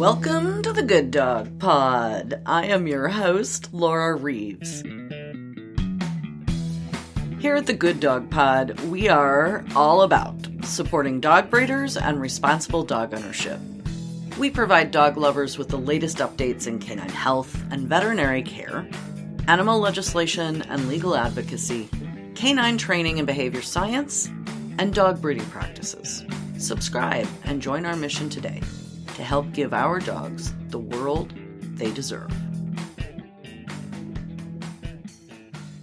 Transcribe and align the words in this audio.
Welcome 0.00 0.62
to 0.62 0.72
the 0.72 0.82
Good 0.82 1.10
Dog 1.10 1.58
Pod. 1.58 2.40
I 2.46 2.64
am 2.68 2.86
your 2.86 3.08
host, 3.08 3.68
Laura 3.70 4.14
Reeves. 4.14 4.80
Here 7.38 7.54
at 7.54 7.66
the 7.66 7.76
Good 7.78 8.00
Dog 8.00 8.30
Pod, 8.30 8.80
we 8.84 9.10
are 9.10 9.62
all 9.76 10.00
about 10.00 10.34
supporting 10.62 11.20
dog 11.20 11.50
breeders 11.50 11.98
and 11.98 12.18
responsible 12.18 12.82
dog 12.82 13.12
ownership. 13.12 13.60
We 14.38 14.48
provide 14.48 14.90
dog 14.90 15.18
lovers 15.18 15.58
with 15.58 15.68
the 15.68 15.76
latest 15.76 16.16
updates 16.16 16.66
in 16.66 16.78
canine 16.78 17.10
health 17.10 17.62
and 17.70 17.86
veterinary 17.86 18.42
care, 18.42 18.88
animal 19.48 19.80
legislation 19.80 20.62
and 20.62 20.88
legal 20.88 21.14
advocacy, 21.14 21.90
canine 22.34 22.78
training 22.78 23.18
and 23.18 23.26
behavior 23.26 23.60
science, 23.60 24.30
and 24.78 24.94
dog 24.94 25.20
breeding 25.20 25.44
practices. 25.50 26.24
Subscribe 26.56 27.28
and 27.44 27.60
join 27.60 27.84
our 27.84 27.96
mission 27.96 28.30
today 28.30 28.62
to 29.20 29.26
help 29.26 29.52
give 29.52 29.74
our 29.74 30.00
dogs 30.00 30.54
the 30.70 30.78
world 30.78 31.34
they 31.74 31.92
deserve. 31.92 32.32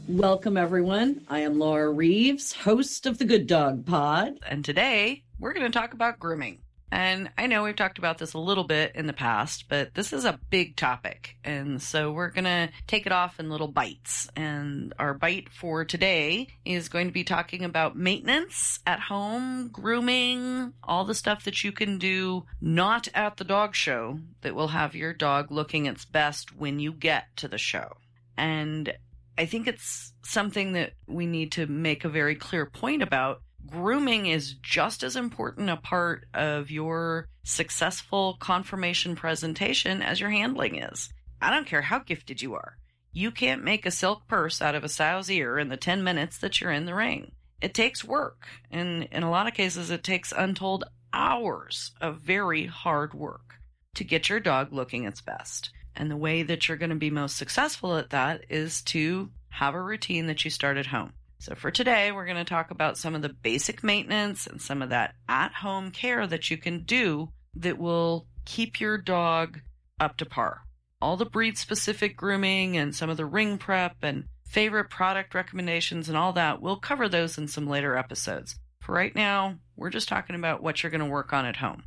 Welcome, 0.08 0.58
everyone. 0.58 1.22
I 1.30 1.42
am 1.42 1.60
Laura 1.60 1.92
Reeves, 1.92 2.52
host 2.52 3.06
of 3.06 3.20
the 3.20 3.26
Good 3.26 3.46
Dog 3.46 3.86
Pod, 3.86 4.40
and 4.50 4.66
today 4.66 5.24
we're 5.38 5.54
going 5.54 5.72
to 5.72 5.80
talk 5.80 5.94
about 5.94 6.18
grooming. 6.18 6.58
And 6.92 7.30
I 7.38 7.48
know 7.48 7.64
we've 7.64 7.76
talked 7.76 7.98
about 7.98 8.18
this 8.18 8.34
a 8.34 8.40
little 8.40 8.64
bit 8.64 8.94
in 8.96 9.08
the 9.08 9.14
past, 9.14 9.66
but 9.68 9.94
this 9.94 10.14
is 10.14 10.26
a 10.26 10.40
big 10.50 10.78
topic. 10.78 11.36
And 11.44 11.82
so 11.82 12.12
we're 12.12 12.30
going 12.30 12.46
to 12.46 12.70
take 12.88 13.06
it 13.06 13.12
off 13.12 13.40
in 13.40 13.50
little 13.50 13.68
bites. 13.68 14.30
And 14.36 14.94
our 14.98 15.14
bite 15.14 15.50
for 15.50 15.84
today 15.84 16.48
is 16.64 16.90
going 16.90 17.08
to 17.08 17.14
be 17.14 17.24
talking 17.24 17.64
about 17.66 17.98
maintenance 17.98 18.80
at 18.88 19.00
home, 19.00 19.68
grooming, 19.68 20.74
all 20.84 21.04
the 21.04 21.16
stuff 21.16 21.44
that 21.44 21.64
you 21.64 21.72
can 21.72 21.98
do 21.98 22.46
not 22.62 23.10
at 23.14 23.38
the 23.38 23.44
dog 23.44 23.76
show 23.76 24.20
that 24.42 24.56
will 24.56 24.70
have 24.70 24.96
your 24.96 25.14
dog 25.14 25.52
looking 25.52 25.86
its 25.86 26.06
best 26.06 26.56
when 26.56 26.80
you 26.80 26.94
get 26.94 27.26
to 27.38 27.48
the 27.48 27.58
show. 27.58 27.98
And 28.38 28.94
I 29.38 29.46
think 29.46 29.68
it's 29.68 30.14
something 30.24 30.74
that 30.74 30.94
we 31.06 31.26
need 31.26 31.52
to 31.54 31.68
make 31.68 32.06
a 32.06 32.10
very 32.10 32.36
clear 32.36 32.66
point 32.66 33.04
about 33.04 33.42
grooming 33.68 34.26
is 34.26 34.54
just 34.54 35.04
as 35.04 35.16
important 35.16 35.70
a 35.70 35.78
part 35.78 36.26
of 36.34 36.72
your 36.72 37.28
successful 37.44 38.38
conformation 38.40 39.16
presentation 39.16 40.02
as 40.02 40.20
your 40.20 40.30
handling 40.30 40.82
is. 40.82 41.10
I 41.42 41.52
don't 41.52 41.68
care 41.68 41.84
how 41.84 42.00
gifted 42.00 42.42
you 42.42 42.56
are. 42.56 42.78
You 43.14 43.32
can't 43.32 43.64
make 43.64 43.86
a 43.86 43.92
silk 43.92 44.28
purse 44.28 44.62
out 44.62 44.76
of 44.76 44.84
a 44.84 44.90
sow's 44.90 45.30
ear 45.30 45.58
in 45.58 45.70
the 45.70 45.78
10 45.78 46.04
minutes 46.04 46.38
that 46.40 46.60
you're 46.60 46.72
in 46.72 46.86
the 46.86 46.96
ring. 46.96 47.32
It 47.62 47.74
takes 47.74 48.04
work, 48.04 48.48
and 48.70 49.08
in 49.12 49.24
a 49.24 49.32
lot 49.32 49.48
of 49.48 49.54
cases, 49.54 49.90
it 49.90 50.04
takes 50.04 50.32
untold 50.32 50.84
hours 51.14 51.92
of 52.00 52.20
very 52.20 52.68
hard 52.68 53.14
work 53.14 53.56
to 53.96 54.04
get 54.04 54.30
your 54.30 54.40
dog 54.40 54.72
looking 54.72 55.06
its 55.06 55.22
best. 55.22 55.72
And 55.96 56.12
the 56.12 56.18
way 56.18 56.44
that 56.44 56.68
you're 56.68 56.78
going 56.78 56.92
to 56.92 56.96
be 56.96 57.10
most 57.10 57.38
successful 57.38 57.98
at 57.98 58.12
that 58.12 58.46
is 58.50 58.84
to 58.84 59.32
have 59.50 59.74
a 59.74 59.82
routine 59.82 60.28
that 60.28 60.46
you 60.46 60.52
start 60.52 60.78
at 60.78 60.86
home. 60.86 61.14
So, 61.40 61.54
for 61.56 61.70
today, 61.70 62.12
we're 62.12 62.26
going 62.26 62.38
to 62.38 62.44
talk 62.44 62.72
about 62.72 62.98
some 62.98 63.14
of 63.14 63.22
the 63.22 63.30
basic 63.30 63.84
maintenance 63.84 64.48
and 64.48 64.62
some 64.62 64.82
of 64.82 64.90
that 64.90 65.14
at 65.30 65.54
home 65.54 65.92
care 65.92 66.26
that 66.26 66.50
you 66.50 66.58
can 66.58 66.84
do 66.84 67.30
that 67.56 67.78
will 67.78 68.28
keep 68.46 68.80
your 68.80 68.98
dog 68.98 69.60
up 70.00 70.18
to 70.18 70.26
par. 70.26 70.62
All 71.00 71.16
the 71.16 71.26
breed 71.26 71.58
specific 71.58 72.18
grooming 72.18 72.78
and 72.78 72.96
some 72.96 73.10
of 73.10 73.18
the 73.18 73.26
ring 73.26 73.58
prep 73.60 73.98
and 74.02 74.26
favorite 74.48 74.90
product 74.90 75.36
recommendations 75.36 76.10
and 76.10 76.18
all 76.18 76.34
that, 76.34 76.62
we'll 76.62 76.80
cover 76.80 77.08
those 77.08 77.38
in 77.38 77.48
some 77.48 77.68
later 77.68 77.96
episodes. 77.96 78.56
For 78.82 78.94
right 78.94 79.16
now, 79.16 79.58
we're 79.76 79.90
just 79.90 80.08
talking 80.08 80.36
about 80.36 80.64
what 80.64 80.82
you're 80.82 80.92
going 80.92 81.02
to 81.02 81.06
work 81.06 81.34
on 81.34 81.46
at 81.46 81.58
home. 81.58 81.84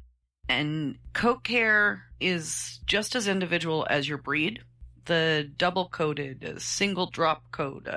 And 0.49 0.97
coat 1.13 1.43
care 1.43 2.03
is 2.21 2.81
just 2.87 3.17
as 3.17 3.27
individual 3.27 3.87
as 3.89 4.09
your 4.09 4.19
breed. 4.19 4.61
The 5.07 5.51
double 5.57 5.89
coated, 5.89 6.61
single 6.61 7.07
drop 7.11 7.51
coat, 7.51 7.89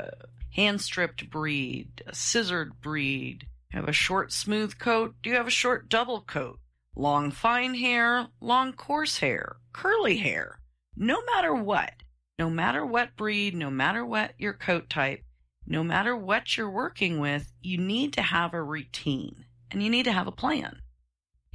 hand 0.53 0.81
stripped 0.81 1.30
breed, 1.30 2.03
a 2.08 2.16
scissored 2.16 2.80
breed. 2.81 3.47
Have 3.72 3.88
a 3.88 3.94
short 3.94 4.31
smooth 4.31 4.78
coat? 4.78 5.16
Do 5.22 5.30
you 5.30 5.36
have 5.36 5.47
a 5.47 5.52
short 5.52 5.90
double 5.90 6.22
coat? 6.22 6.59
Long 6.96 7.31
fine 7.31 7.74
hair, 7.74 8.28
long 8.40 8.74
coarse 8.74 9.18
hair, 9.18 9.58
curly 9.74 10.18
hair. 10.18 10.59
No 10.96 11.24
matter 11.34 11.56
what, 11.56 11.94
no 12.38 12.50
matter 12.50 12.86
what 12.86 13.16
breed, 13.16 13.56
no 13.56 13.72
matter 13.72 14.06
what 14.06 14.34
your 14.38 14.53
coat 14.53 14.90
type, 14.90 15.24
no 15.66 15.84
matter 15.84 16.16
what 16.16 16.56
you're 16.56 16.70
working 16.70 17.20
with, 17.20 17.52
you 17.62 17.78
need 17.80 18.14
to 18.14 18.22
have 18.22 18.53
a 18.53 18.62
routine 18.62 19.46
and 19.72 19.81
you 19.81 19.90
need 19.90 20.03
to 20.03 20.12
have 20.12 20.28
a 20.28 20.31
plan. 20.31 20.78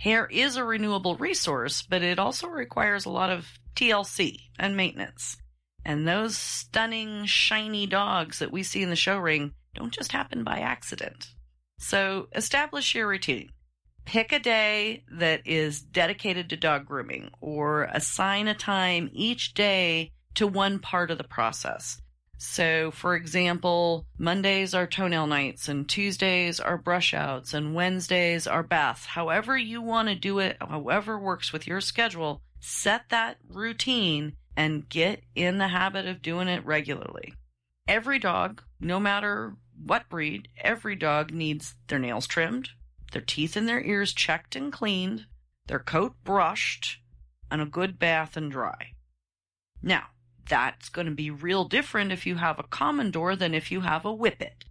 Hair 0.00 0.26
is 0.26 0.56
a 0.56 0.64
renewable 0.64 1.16
resource, 1.16 1.82
but 1.82 2.02
it 2.02 2.18
also 2.18 2.48
requires 2.48 3.04
a 3.04 3.10
lot 3.10 3.30
of 3.30 3.46
TLC 3.76 4.38
and 4.58 4.76
maintenance. 4.76 5.36
And 5.88 6.06
those 6.06 6.36
stunning, 6.36 7.24
shiny 7.24 7.86
dogs 7.86 8.40
that 8.40 8.52
we 8.52 8.62
see 8.62 8.82
in 8.82 8.90
the 8.90 8.94
show 8.94 9.16
ring 9.16 9.54
don't 9.74 9.90
just 9.90 10.12
happen 10.12 10.44
by 10.44 10.58
accident. 10.58 11.28
So 11.78 12.28
establish 12.34 12.94
your 12.94 13.08
routine. 13.08 13.48
Pick 14.04 14.30
a 14.30 14.38
day 14.38 15.04
that 15.10 15.46
is 15.46 15.80
dedicated 15.80 16.50
to 16.50 16.58
dog 16.58 16.84
grooming 16.84 17.30
or 17.40 17.84
assign 17.84 18.48
a 18.48 18.54
time 18.54 19.08
each 19.14 19.54
day 19.54 20.12
to 20.34 20.46
one 20.46 20.78
part 20.78 21.10
of 21.10 21.16
the 21.16 21.24
process. 21.24 22.02
So, 22.36 22.90
for 22.90 23.16
example, 23.16 24.06
Mondays 24.18 24.74
are 24.74 24.86
toenail 24.86 25.26
nights, 25.26 25.68
and 25.68 25.88
Tuesdays 25.88 26.60
are 26.60 26.76
brush 26.76 27.14
outs, 27.14 27.54
and 27.54 27.74
Wednesdays 27.74 28.46
are 28.46 28.62
baths. 28.62 29.06
However, 29.06 29.56
you 29.56 29.80
want 29.80 30.08
to 30.08 30.14
do 30.14 30.38
it, 30.38 30.58
however 30.60 31.18
works 31.18 31.50
with 31.50 31.66
your 31.66 31.80
schedule, 31.80 32.42
set 32.60 33.08
that 33.08 33.38
routine 33.48 34.36
and 34.58 34.88
get 34.88 35.22
in 35.36 35.58
the 35.58 35.68
habit 35.68 36.04
of 36.04 36.20
doing 36.20 36.48
it 36.48 36.66
regularly. 36.66 37.32
Every 37.86 38.18
dog, 38.18 38.60
no 38.80 38.98
matter 38.98 39.54
what 39.80 40.08
breed, 40.08 40.48
every 40.60 40.96
dog 40.96 41.30
needs 41.30 41.76
their 41.86 42.00
nails 42.00 42.26
trimmed, 42.26 42.70
their 43.12 43.22
teeth 43.22 43.56
and 43.56 43.68
their 43.68 43.80
ears 43.80 44.12
checked 44.12 44.56
and 44.56 44.72
cleaned, 44.72 45.26
their 45.68 45.78
coat 45.78 46.16
brushed, 46.24 46.98
and 47.52 47.62
a 47.62 47.66
good 47.66 48.00
bath 48.00 48.36
and 48.36 48.50
dry. 48.50 48.94
Now, 49.80 50.06
that's 50.48 50.88
going 50.88 51.06
to 51.06 51.14
be 51.14 51.30
real 51.30 51.64
different 51.64 52.10
if 52.10 52.26
you 52.26 52.34
have 52.34 52.58
a 52.58 52.64
Komondor 52.64 53.38
than 53.38 53.54
if 53.54 53.70
you 53.70 53.82
have 53.82 54.04
a 54.04 54.12
Whippet. 54.12 54.64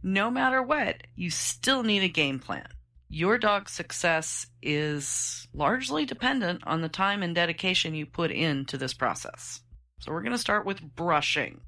No 0.00 0.30
matter 0.30 0.62
what, 0.62 1.02
you 1.16 1.30
still 1.30 1.82
need 1.82 2.04
a 2.04 2.08
game 2.08 2.38
plan. 2.38 2.68
Your 3.10 3.38
dog's 3.38 3.72
success 3.72 4.46
is 4.60 5.48
largely 5.54 6.04
dependent 6.04 6.62
on 6.66 6.82
the 6.82 6.90
time 6.90 7.22
and 7.22 7.34
dedication 7.34 7.94
you 7.94 8.04
put 8.04 8.30
into 8.30 8.76
this 8.76 8.92
process. 8.92 9.62
So, 10.00 10.12
we're 10.12 10.22
going 10.22 10.32
to 10.32 10.38
start 10.38 10.66
with 10.66 10.82
brushing. 10.82 11.62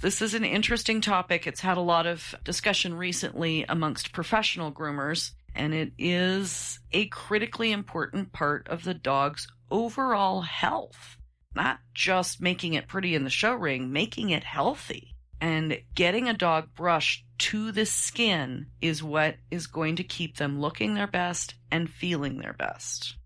This 0.00 0.22
is 0.22 0.34
an 0.34 0.44
interesting 0.44 1.00
topic. 1.00 1.48
It's 1.48 1.60
had 1.60 1.76
a 1.76 1.82
lot 1.82 2.06
of 2.06 2.32
discussion 2.44 2.94
recently 2.94 3.64
amongst 3.68 4.12
professional 4.12 4.70
groomers, 4.70 5.32
and 5.56 5.74
it 5.74 5.92
is 5.98 6.78
a 6.92 7.06
critically 7.06 7.72
important 7.72 8.32
part 8.32 8.68
of 8.68 8.84
the 8.84 8.94
dog's 8.94 9.48
overall 9.72 10.42
health. 10.42 11.16
Not 11.56 11.80
just 11.92 12.40
making 12.40 12.74
it 12.74 12.86
pretty 12.86 13.16
in 13.16 13.24
the 13.24 13.30
show 13.30 13.54
ring, 13.54 13.92
making 13.92 14.30
it 14.30 14.44
healthy. 14.44 15.16
And 15.40 15.80
getting 15.94 16.28
a 16.28 16.34
dog 16.34 16.74
brushed 16.74 17.24
to 17.38 17.70
the 17.70 17.86
skin 17.86 18.66
is 18.80 19.02
what 19.02 19.36
is 19.50 19.66
going 19.66 19.96
to 19.96 20.04
keep 20.04 20.36
them 20.36 20.60
looking 20.60 20.94
their 20.94 21.06
best 21.06 21.54
and 21.70 21.88
feeling 21.88 22.38
their 22.38 22.54
best. 22.54 23.16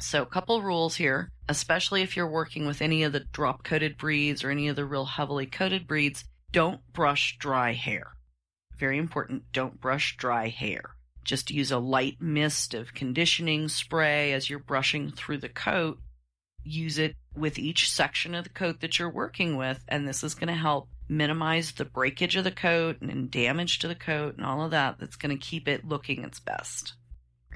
So, 0.00 0.22
a 0.22 0.26
couple 0.26 0.62
rules 0.62 0.96
here, 0.96 1.30
especially 1.46 2.00
if 2.00 2.16
you're 2.16 2.26
working 2.26 2.66
with 2.66 2.80
any 2.80 3.02
of 3.02 3.12
the 3.12 3.20
drop 3.32 3.64
coated 3.64 3.98
breeds 3.98 4.42
or 4.42 4.50
any 4.50 4.68
of 4.68 4.76
the 4.76 4.86
real 4.86 5.04
heavily 5.04 5.44
coated 5.44 5.86
breeds, 5.86 6.24
don't 6.52 6.80
brush 6.94 7.36
dry 7.38 7.72
hair. 7.74 8.14
Very 8.78 8.96
important, 8.96 9.52
don't 9.52 9.78
brush 9.78 10.16
dry 10.16 10.48
hair. 10.48 10.94
Just 11.22 11.50
use 11.50 11.70
a 11.70 11.78
light 11.78 12.16
mist 12.18 12.72
of 12.72 12.94
conditioning 12.94 13.68
spray 13.68 14.32
as 14.32 14.48
you're 14.48 14.58
brushing 14.58 15.10
through 15.10 15.38
the 15.38 15.50
coat. 15.50 15.98
Use 16.64 16.98
it 16.98 17.14
with 17.36 17.58
each 17.58 17.90
section 17.90 18.34
of 18.34 18.44
the 18.44 18.50
coat 18.50 18.80
that 18.80 18.98
you're 18.98 19.12
working 19.12 19.56
with, 19.56 19.84
and 19.86 20.08
this 20.08 20.24
is 20.24 20.34
going 20.34 20.48
to 20.48 20.54
help 20.54 20.88
minimize 21.10 21.72
the 21.72 21.84
breakage 21.84 22.36
of 22.36 22.44
the 22.44 22.50
coat 22.50 23.02
and 23.02 23.30
damage 23.30 23.80
to 23.80 23.88
the 23.88 23.94
coat 23.94 24.36
and 24.36 24.46
all 24.46 24.64
of 24.64 24.70
that 24.70 24.98
that's 24.98 25.16
going 25.16 25.36
to 25.36 25.46
keep 25.46 25.66
it 25.68 25.84
looking 25.84 26.24
its 26.24 26.38
best. 26.38 26.94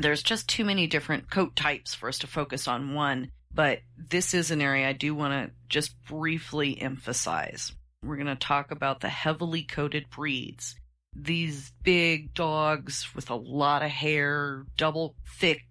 There's 0.01 0.25
just 0.25 0.49
too 0.49 0.65
many 0.65 0.89
different 0.89 1.31
coat 1.31 1.55
types 1.55 1.95
for 1.95 2.09
us 2.09 2.19
to 2.19 2.27
focus 2.27 2.67
on 2.67 2.95
one, 2.95 3.31
but 3.53 3.79
this 3.97 4.35
is 4.35 4.51
an 4.51 4.61
area 4.61 4.89
I 4.89 4.93
do 4.93 5.15
want 5.15 5.33
to 5.33 5.55
just 5.69 5.95
briefly 6.03 6.81
emphasize. 6.81 7.73
We're 8.03 8.17
going 8.17 8.27
to 8.27 8.35
talk 8.35 8.73
about 8.73 9.01
the 9.01 9.09
heavily 9.09 9.63
coated 9.63 10.11
breeds. 10.11 10.75
These 11.15 11.73
big 11.85 12.35
dogs 12.35 13.07
with 13.15 13.31
a 13.31 13.37
lot 13.37 13.85
of 13.85 13.91
hair, 13.91 14.67
double 14.77 15.15
thick, 15.39 15.63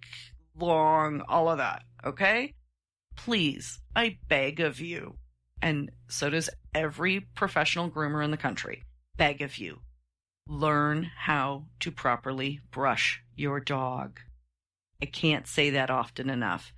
long, 0.58 1.22
all 1.28 1.50
of 1.50 1.58
that, 1.58 1.84
okay? 2.06 2.54
Please, 3.18 3.80
I 3.94 4.18
beg 4.30 4.62
of 4.62 4.80
you, 4.80 5.18
and 5.64 5.90
so 6.10 6.30
does 6.30 6.50
every 6.76 7.22
professional 7.22 7.90
groomer 7.90 8.24
in 8.24 8.32
the 8.32 8.38
country, 8.38 8.84
beg 9.16 9.42
of 9.42 9.58
you, 9.58 9.80
learn 10.46 11.10
how 11.18 11.64
to 11.80 11.90
properly 11.90 12.60
brush 12.70 13.24
your 13.34 13.62
dog. 13.62 14.20
I 15.02 15.06
can't 15.06 15.48
say 15.48 15.70
that 15.72 15.90
often 15.90 16.30
enough. 16.30 16.74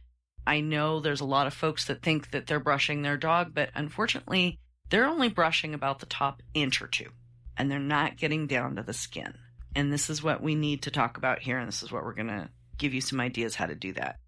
I 0.46 0.62
know 0.62 1.00
there's 1.00 1.22
a 1.22 1.26
lot 1.26 1.48
of 1.48 1.54
folks 1.56 1.86
that 1.86 2.04
think 2.04 2.30
that 2.30 2.46
they're 2.46 2.60
brushing 2.60 3.02
their 3.02 3.18
dog, 3.18 3.56
but 3.56 3.72
unfortunately, 3.74 4.60
they're 4.92 5.08
only 5.08 5.30
brushing 5.30 5.74
about 5.74 5.98
the 5.98 6.06
top 6.06 6.44
inch 6.54 6.80
or 6.80 6.88
two, 6.88 7.10
and 7.58 7.72
they're 7.72 7.80
not 7.80 8.18
getting 8.18 8.46
down 8.46 8.76
to 8.76 8.84
the 8.84 8.94
skin. 8.94 9.34
And 9.76 9.92
this 9.92 10.12
is 10.12 10.22
what 10.22 10.44
we 10.44 10.54
need 10.54 10.84
to 10.84 10.92
talk 10.92 11.18
about 11.18 11.40
here, 11.40 11.58
and 11.58 11.68
this 11.68 11.82
is 11.82 11.92
what 11.92 12.04
we're 12.04 12.14
going 12.14 12.28
to 12.28 12.50
give 12.78 12.94
you 12.94 13.02
some 13.02 13.20
ideas 13.20 13.56
how 13.56 13.66
to 13.66 13.74
do 13.74 13.94
that. 13.94 14.20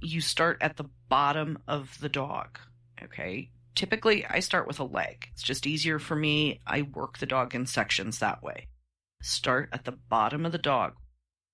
You 0.00 0.20
start 0.20 0.58
at 0.60 0.76
the 0.76 0.90
bottom 1.08 1.60
of 1.68 1.96
the 2.00 2.08
dog, 2.08 2.58
okay? 3.00 3.50
Typically, 3.74 4.24
I 4.26 4.40
start 4.40 4.66
with 4.66 4.80
a 4.80 4.84
leg. 4.84 5.28
It's 5.32 5.42
just 5.42 5.66
easier 5.66 5.98
for 5.98 6.14
me. 6.14 6.60
I 6.66 6.82
work 6.82 7.18
the 7.18 7.26
dog 7.26 7.54
in 7.54 7.66
sections 7.66 8.18
that 8.18 8.42
way. 8.42 8.68
Start 9.22 9.70
at 9.72 9.84
the 9.84 9.92
bottom 9.92 10.44
of 10.44 10.52
the 10.52 10.58
dog. 10.58 10.94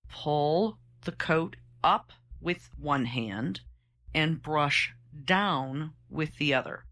Pull 0.09 0.79
the 1.05 1.11
coat 1.11 1.55
up 1.83 2.11
with 2.41 2.69
one 2.77 3.05
hand 3.05 3.61
and 4.13 4.41
brush 4.41 4.93
down 5.25 5.93
with 6.09 6.37
the 6.37 6.53
other. 6.53 6.85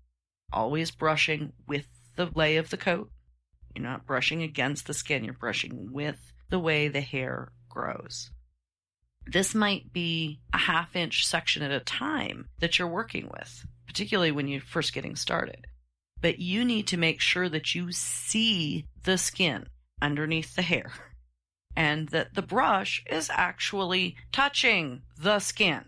Always 0.53 0.91
brushing 0.91 1.53
with 1.68 1.88
the 2.15 2.29
lay 2.33 2.57
of 2.57 2.69
the 2.69 2.77
coat. 2.77 3.12
You're 3.75 3.83
not 3.83 4.06
brushing 4.06 4.41
against 4.44 4.88
the 4.88 4.94
skin, 4.94 5.24
you're 5.24 5.33
brushing 5.33 5.91
with 5.91 6.31
the 6.50 6.59
way 6.59 6.88
the 6.88 7.01
hair 7.01 7.51
grows. 7.69 8.31
This 9.29 9.53
might 9.53 9.91
be 9.91 10.39
a 10.53 10.57
half 10.57 10.95
inch 10.95 11.25
section 11.25 11.62
at 11.62 11.71
a 11.71 11.81
time 11.81 12.47
that 12.59 12.79
you're 12.79 12.88
working 12.88 13.29
with, 13.31 13.65
particularly 13.85 14.31
when 14.31 14.47
you're 14.47 14.62
first 14.62 14.94
getting 14.94 15.15
started. 15.15 15.68
But 16.21 16.39
you 16.39 16.63
need 16.63 16.88
to 16.88 16.97
make 16.97 17.19
sure 17.19 17.50
that 17.50 17.75
you 17.75 17.91
see 17.91 18.85
the 19.03 19.18
skin 19.18 19.68
underneath 20.01 20.56
the 20.56 20.62
hair 20.62 20.91
and 21.75 22.09
that 22.09 22.33
the 22.33 22.41
brush 22.41 23.03
is 23.09 23.29
actually 23.31 24.15
touching 24.31 25.03
the 25.15 25.39
skin. 25.39 25.85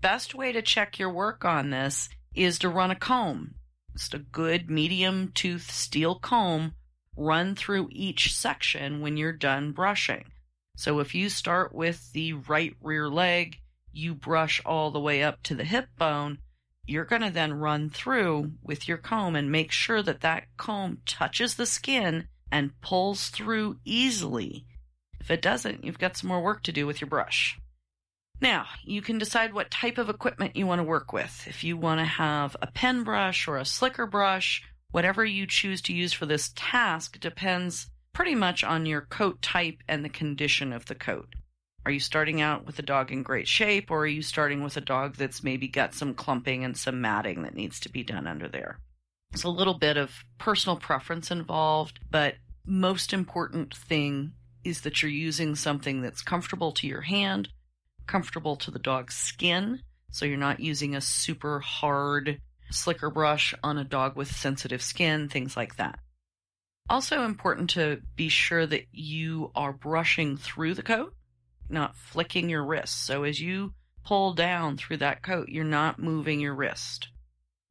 Best 0.00 0.34
way 0.34 0.52
to 0.52 0.62
check 0.62 0.98
your 0.98 1.10
work 1.10 1.44
on 1.44 1.70
this 1.70 2.08
is 2.34 2.58
to 2.60 2.68
run 2.68 2.90
a 2.90 2.94
comb. 2.94 3.54
Just 3.94 4.14
a 4.14 4.18
good 4.18 4.70
medium 4.70 5.32
tooth 5.34 5.70
steel 5.70 6.16
comb 6.16 6.74
run 7.16 7.54
through 7.54 7.88
each 7.90 8.34
section 8.34 9.00
when 9.00 9.16
you're 9.16 9.32
done 9.32 9.72
brushing. 9.72 10.26
So 10.76 11.00
if 11.00 11.14
you 11.14 11.28
start 11.30 11.74
with 11.74 12.12
the 12.12 12.34
right 12.34 12.76
rear 12.82 13.08
leg, 13.08 13.58
you 13.92 14.14
brush 14.14 14.60
all 14.64 14.90
the 14.90 15.00
way 15.00 15.22
up 15.22 15.42
to 15.44 15.54
the 15.54 15.64
hip 15.64 15.88
bone, 15.98 16.38
you're 16.86 17.06
going 17.06 17.22
to 17.22 17.30
then 17.30 17.54
run 17.54 17.90
through 17.90 18.52
with 18.62 18.86
your 18.86 18.98
comb 18.98 19.34
and 19.34 19.50
make 19.50 19.72
sure 19.72 20.02
that 20.02 20.20
that 20.20 20.44
comb 20.56 20.98
touches 21.06 21.54
the 21.54 21.66
skin 21.66 22.28
and 22.52 22.78
pulls 22.80 23.28
through 23.28 23.78
easily. 23.84 24.66
If 25.18 25.30
it 25.30 25.42
doesn't, 25.42 25.82
you've 25.82 25.98
got 25.98 26.16
some 26.16 26.28
more 26.28 26.42
work 26.42 26.62
to 26.64 26.72
do 26.72 26.86
with 26.86 27.00
your 27.00 27.08
brush. 27.08 27.58
Now, 28.40 28.66
you 28.84 29.00
can 29.00 29.16
decide 29.16 29.54
what 29.54 29.70
type 29.70 29.96
of 29.96 30.10
equipment 30.10 30.56
you 30.56 30.66
want 30.66 30.80
to 30.80 30.84
work 30.84 31.12
with. 31.12 31.44
If 31.46 31.64
you 31.64 31.76
want 31.76 32.00
to 32.00 32.04
have 32.04 32.54
a 32.60 32.66
pin 32.66 33.02
brush 33.02 33.48
or 33.48 33.56
a 33.56 33.64
slicker 33.64 34.06
brush, 34.06 34.62
whatever 34.90 35.24
you 35.24 35.46
choose 35.46 35.80
to 35.82 35.94
use 35.94 36.12
for 36.12 36.26
this 36.26 36.52
task 36.54 37.18
depends 37.18 37.88
pretty 38.16 38.34
much 38.34 38.64
on 38.64 38.86
your 38.86 39.02
coat 39.02 39.42
type 39.42 39.76
and 39.88 40.02
the 40.02 40.08
condition 40.08 40.72
of 40.72 40.86
the 40.86 40.94
coat. 40.94 41.28
Are 41.84 41.90
you 41.90 42.00
starting 42.00 42.40
out 42.40 42.64
with 42.64 42.78
a 42.78 42.82
dog 42.82 43.12
in 43.12 43.22
great 43.22 43.46
shape, 43.46 43.90
or 43.90 44.04
are 44.04 44.06
you 44.06 44.22
starting 44.22 44.62
with 44.62 44.78
a 44.78 44.80
dog 44.80 45.16
that's 45.16 45.44
maybe 45.44 45.68
got 45.68 45.92
some 45.92 46.14
clumping 46.14 46.64
and 46.64 46.74
some 46.74 47.02
matting 47.02 47.42
that 47.42 47.54
needs 47.54 47.78
to 47.80 47.90
be 47.90 48.02
done 48.02 48.26
under 48.26 48.48
there? 48.48 48.78
It's 49.34 49.44
a 49.44 49.50
little 49.50 49.78
bit 49.78 49.98
of 49.98 50.24
personal 50.38 50.78
preference 50.78 51.30
involved, 51.30 52.00
but 52.10 52.36
most 52.64 53.12
important 53.12 53.76
thing 53.76 54.32
is 54.64 54.80
that 54.80 55.02
you're 55.02 55.10
using 55.10 55.54
something 55.54 56.00
that's 56.00 56.22
comfortable 56.22 56.72
to 56.72 56.86
your 56.86 57.02
hand, 57.02 57.50
comfortable 58.06 58.56
to 58.56 58.70
the 58.70 58.78
dog's 58.78 59.14
skin. 59.14 59.82
So 60.10 60.24
you're 60.24 60.38
not 60.38 60.60
using 60.60 60.96
a 60.96 61.02
super 61.02 61.60
hard 61.60 62.40
slicker 62.70 63.10
brush 63.10 63.54
on 63.62 63.76
a 63.76 63.84
dog 63.84 64.16
with 64.16 64.34
sensitive 64.34 64.80
skin, 64.80 65.28
things 65.28 65.54
like 65.54 65.76
that. 65.76 65.98
Also 66.88 67.24
important 67.24 67.70
to 67.70 68.00
be 68.14 68.28
sure 68.28 68.64
that 68.66 68.86
you 68.92 69.50
are 69.54 69.72
brushing 69.72 70.36
through 70.36 70.74
the 70.74 70.82
coat, 70.82 71.14
not 71.68 71.96
flicking 71.96 72.48
your 72.48 72.64
wrist. 72.64 73.04
So 73.04 73.24
as 73.24 73.40
you 73.40 73.74
pull 74.04 74.34
down 74.34 74.76
through 74.76 74.98
that 74.98 75.22
coat, 75.22 75.48
you're 75.48 75.64
not 75.64 75.98
moving 75.98 76.38
your 76.40 76.54
wrist. 76.54 77.08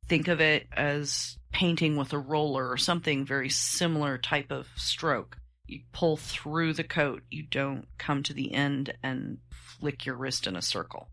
Think 0.08 0.28
of 0.28 0.42
it 0.42 0.68
as 0.74 1.38
painting 1.52 1.96
with 1.96 2.12
a 2.12 2.20
roller 2.20 2.70
or 2.70 2.78
something 2.78 3.26
very 3.26 3.50
similar 3.50 4.18
type 4.18 4.52
of 4.52 4.68
stroke. 4.76 5.38
You 5.66 5.80
pull 5.94 6.18
through 6.18 6.74
the 6.74 6.84
coat. 6.84 7.24
You 7.32 7.44
don't 7.44 7.88
come 7.98 8.22
to 8.24 8.34
the 8.34 8.54
end 8.54 8.94
and 9.02 9.38
flick 9.80 10.06
your 10.06 10.16
wrist 10.16 10.46
in 10.46 10.56
a 10.56 10.62
circle. 10.62 11.10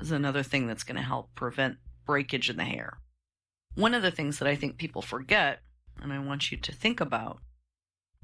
Is 0.00 0.12
another 0.12 0.42
thing 0.42 0.66
that's 0.66 0.84
going 0.84 0.96
to 0.96 1.02
help 1.02 1.34
prevent 1.34 1.76
breakage 2.06 2.48
in 2.48 2.56
the 2.56 2.64
hair. 2.64 2.98
One 3.74 3.94
of 3.94 4.02
the 4.02 4.10
things 4.10 4.38
that 4.38 4.48
I 4.48 4.54
think 4.54 4.76
people 4.76 5.02
forget, 5.02 5.60
and 6.02 6.12
I 6.12 6.18
want 6.18 6.50
you 6.50 6.58
to 6.58 6.72
think 6.72 7.00
about, 7.00 7.40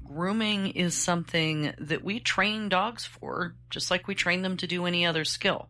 grooming 0.03 0.67
is 0.67 0.95
something 0.95 1.73
that 1.77 2.03
we 2.03 2.19
train 2.19 2.69
dogs 2.69 3.05
for, 3.05 3.55
just 3.69 3.91
like 3.91 4.07
we 4.07 4.15
train 4.15 4.41
them 4.41 4.57
to 4.57 4.67
do 4.67 4.85
any 4.85 5.05
other 5.05 5.25
skill. 5.25 5.69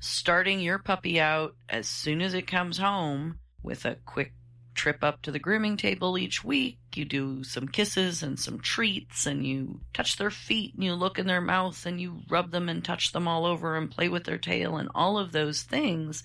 Starting 0.00 0.60
your 0.60 0.78
puppy 0.78 1.20
out 1.20 1.54
as 1.68 1.88
soon 1.88 2.20
as 2.20 2.34
it 2.34 2.46
comes 2.46 2.78
home 2.78 3.38
with 3.62 3.84
a 3.84 3.96
quick 4.04 4.34
trip 4.74 5.04
up 5.04 5.22
to 5.22 5.30
the 5.30 5.38
grooming 5.38 5.76
table 5.76 6.18
each 6.18 6.44
week. 6.44 6.78
You 6.94 7.04
do 7.04 7.44
some 7.44 7.68
kisses 7.68 8.22
and 8.22 8.38
some 8.38 8.60
treats, 8.60 9.24
and 9.24 9.46
you 9.46 9.80
touch 9.92 10.16
their 10.16 10.30
feet 10.30 10.74
and 10.74 10.84
you 10.84 10.94
look 10.94 11.18
in 11.18 11.26
their 11.26 11.40
mouth 11.40 11.86
and 11.86 12.00
you 12.00 12.22
rub 12.28 12.50
them 12.50 12.68
and 12.68 12.84
touch 12.84 13.12
them 13.12 13.28
all 13.28 13.46
over 13.46 13.76
and 13.76 13.90
play 13.90 14.08
with 14.08 14.24
their 14.24 14.38
tail 14.38 14.76
and 14.76 14.88
all 14.94 15.16
of 15.16 15.32
those 15.32 15.62
things. 15.62 16.24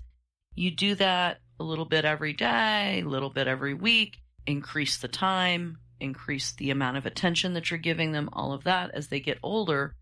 You 0.56 0.72
do 0.72 0.96
that 0.96 1.40
a 1.60 1.64
little 1.64 1.86
bit 1.86 2.06
every 2.06 2.34
day, 2.34 3.02
a 3.06 3.08
little 3.08 3.30
bit 3.30 3.48
every 3.48 3.74
week, 3.74 4.18
increase 4.46 4.98
the 4.98 5.08
time, 5.08 5.78
increase 6.00 6.54
the 6.54 6.72
amount 6.72 6.98
of 6.98 7.06
attention 7.06 7.54
that 7.54 7.70
you're 7.70 7.80
giving 7.80 8.12
them, 8.12 8.30
all 8.34 8.54
of 8.54 8.64
that 8.64 8.92
as 8.94 9.08
they 9.08 9.20
get 9.20 9.40
older. 9.44 9.96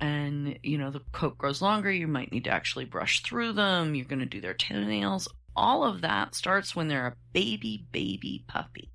And, 0.00 0.58
you 0.62 0.78
know, 0.78 0.90
the 0.90 1.02
coat 1.12 1.38
grows 1.38 1.62
longer. 1.62 1.90
You 1.90 2.08
might 2.08 2.32
need 2.32 2.44
to 2.44 2.50
actually 2.50 2.86
brush 2.86 3.22
through 3.22 3.52
them. 3.52 3.94
You're 3.94 4.06
going 4.06 4.18
to 4.20 4.26
do 4.26 4.40
their 4.40 4.54
toenails, 4.54 5.28
all 5.54 5.84
of 5.84 6.00
that 6.00 6.34
starts 6.34 6.74
when 6.74 6.88
they're 6.88 7.06
a 7.06 7.16
baby, 7.32 7.86
baby 7.92 8.44
puppy. 8.48 8.90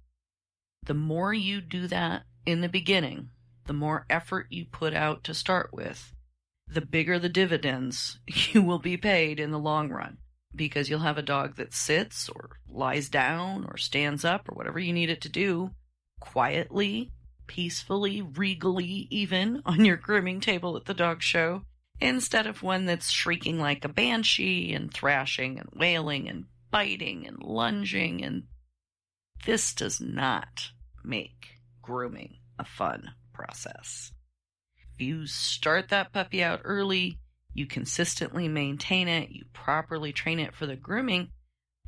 The 0.86 0.94
more 0.94 1.34
you 1.34 1.62
do 1.62 1.88
that 1.88 2.24
in 2.46 2.62
the 2.62 2.70
beginning, 2.70 3.30
the 3.66 3.74
more 3.74 4.06
effort 4.10 4.48
you 4.50 4.66
put 4.66 4.94
out 4.94 5.24
to 5.26 5.34
start 5.34 5.70
with, 5.74 6.14
the 6.68 6.82
bigger 6.82 7.20
the 7.20 7.30
dividends 7.30 8.20
you 8.28 8.62
will 8.62 8.80
be 8.80 8.98
paid 8.98 9.40
in 9.40 9.52
the 9.52 9.60
long 9.60 9.90
run 9.90 10.18
because 10.58 10.90
you'll 10.90 11.00
have 11.00 11.18
a 11.18 11.24
dog 11.24 11.56
that 11.56 11.74
sits 11.74 12.28
or 12.28 12.58
lies 12.68 13.08
down 13.08 13.66
or 13.70 13.78
stands 13.78 14.26
up 14.26 14.50
or 14.50 14.56
whatever 14.56 14.80
you 14.80 14.92
need 14.92 15.10
it 15.10 15.22
to 15.22 15.30
do 15.30 15.72
quietly, 16.20 17.12
peacefully, 17.46 18.22
regally, 18.22 19.08
even 19.10 19.62
on 19.66 19.86
your 19.86 19.98
grooming 19.98 20.42
table 20.42 20.76
at 20.76 20.86
the 20.86 20.94
dog 20.94 21.22
show 21.22 21.62
instead 22.00 22.46
of 22.46 22.62
one 22.62 22.86
that's 22.86 23.10
shrieking 23.10 23.60
like 23.60 23.84
a 23.86 23.90
banshee 23.90 24.74
and 24.74 24.94
thrashing 24.94 25.60
and 25.60 25.70
wailing 25.74 26.28
and 26.28 26.46
biting 26.70 27.26
and 27.26 27.42
lunging. 27.42 28.24
And 28.24 28.44
this 29.46 29.74
does 29.74 30.02
not 30.02 30.72
make 31.04 31.60
grooming 31.82 32.38
a 32.60 32.66
fun 32.66 33.12
process. 33.34 34.12
If 34.94 35.02
you 35.06 35.26
start 35.28 35.90
that 35.90 36.12
puppy 36.12 36.44
out 36.44 36.62
early, 36.64 37.20
you 37.58 37.66
consistently 37.66 38.48
maintain 38.48 39.08
it, 39.08 39.30
you 39.30 39.46
properly 39.54 40.12
train 40.12 40.40
it 40.40 40.54
for 40.54 40.66
the 40.66 40.76
grooming, 40.76 41.30